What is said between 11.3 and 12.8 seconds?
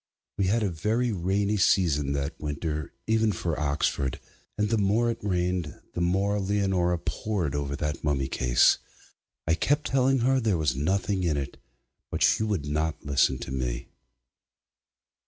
it, but she would